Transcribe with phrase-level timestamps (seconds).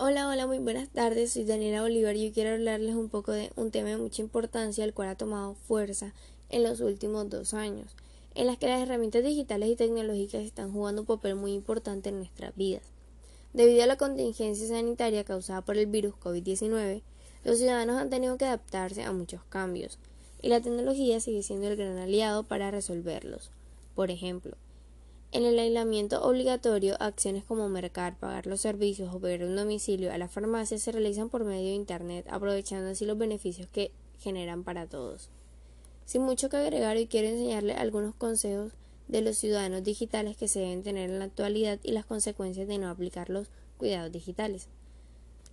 [0.00, 1.32] Hola, hola, muy buenas tardes.
[1.32, 4.84] Soy Daniela Bolívar y yo quiero hablarles un poco de un tema de mucha importancia,
[4.84, 6.14] el cual ha tomado fuerza
[6.50, 7.96] en los últimos dos años,
[8.36, 12.18] en las que las herramientas digitales y tecnológicas están jugando un papel muy importante en
[12.18, 12.84] nuestras vidas.
[13.54, 17.02] Debido a la contingencia sanitaria causada por el virus COVID-19,
[17.42, 19.98] los ciudadanos han tenido que adaptarse a muchos cambios,
[20.40, 23.50] y la tecnología sigue siendo el gran aliado para resolverlos.
[23.96, 24.56] Por ejemplo,
[25.30, 30.18] en el aislamiento obligatorio, acciones como mercar, pagar los servicios o pedir un domicilio a
[30.18, 34.86] la farmacia se realizan por medio de Internet, aprovechando así los beneficios que generan para
[34.86, 35.28] todos.
[36.06, 38.72] Sin mucho que agregar, hoy quiero enseñarles algunos consejos
[39.08, 42.78] de los ciudadanos digitales que se deben tener en la actualidad y las consecuencias de
[42.78, 44.68] no aplicar los cuidados digitales.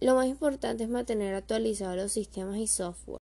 [0.00, 3.18] Lo más importante es mantener actualizados los sistemas y software.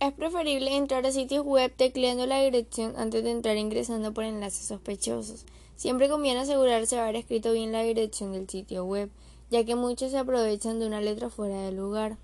[0.00, 4.68] Es preferible entrar a sitios web tecleando la dirección antes de entrar ingresando por enlaces
[4.68, 5.44] sospechosos.
[5.74, 9.10] Siempre conviene asegurarse de haber escrito bien la dirección del sitio web,
[9.50, 12.16] ya que muchos se aprovechan de una letra fuera del lugar.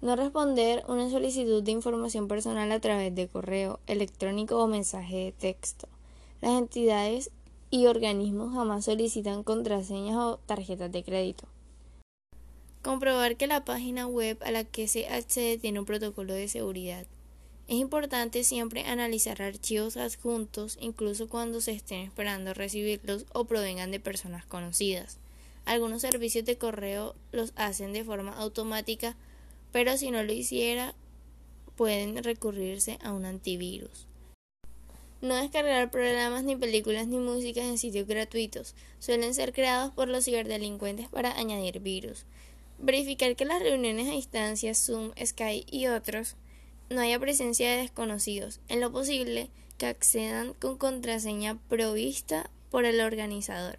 [0.00, 5.32] No responder una solicitud de información personal a través de correo electrónico o mensaje de
[5.32, 5.88] texto.
[6.40, 7.30] Las entidades
[7.68, 11.44] y organismos jamás solicitan contraseñas o tarjetas de crédito.
[12.82, 17.06] Comprobar que la página web a la que se accede tiene un protocolo de seguridad.
[17.68, 24.00] Es importante siempre analizar archivos adjuntos incluso cuando se estén esperando recibirlos o provengan de
[24.00, 25.18] personas conocidas.
[25.66, 29.14] Algunos servicios de correo los hacen de forma automática,
[29.72, 30.94] pero si no lo hiciera,
[31.76, 34.06] pueden recurrirse a un antivirus.
[35.20, 38.74] No descargar programas ni películas ni músicas en sitios gratuitos.
[39.00, 42.24] Suelen ser creados por los ciberdelincuentes para añadir virus.
[42.82, 46.36] Verificar que las reuniones a distancia, Zoom, Skype y otros
[46.88, 53.02] no haya presencia de desconocidos, en lo posible que accedan con contraseña provista por el
[53.02, 53.78] organizador.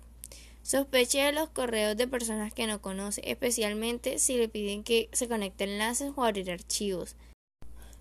[0.62, 5.28] Sospeche de los correos de personas que no conoce, especialmente si le piden que se
[5.28, 7.16] conecte enlaces o abrir archivos.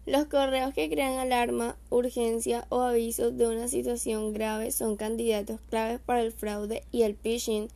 [0.05, 5.99] Los correos que crean alarma, urgencia o avisos de una situación grave son candidatos claves
[5.99, 7.69] para el fraude y el phishing.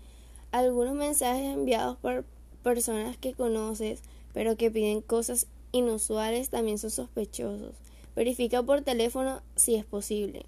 [0.53, 2.27] Algunos mensajes enviados por
[2.65, 4.03] personas que conoces,
[4.33, 7.77] pero que piden cosas inusuales también son sospechosos.
[8.17, 10.47] Verifica por teléfono si es posible.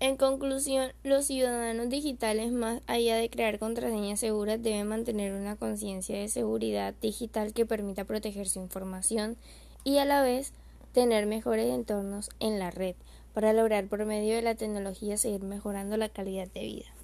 [0.00, 6.18] En conclusión, los ciudadanos digitales, más allá de crear contraseñas seguras, deben mantener una conciencia
[6.18, 9.36] de seguridad digital que permita proteger su información
[9.84, 10.52] y a la vez
[10.92, 12.96] tener mejores entornos en la red
[13.34, 17.03] para lograr por medio de la tecnología seguir mejorando la calidad de vida.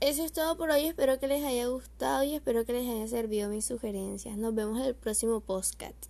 [0.00, 3.06] Eso es todo por hoy, espero que les haya gustado y espero que les haya
[3.06, 4.38] servido mis sugerencias.
[4.38, 6.06] Nos vemos en el próximo podcast.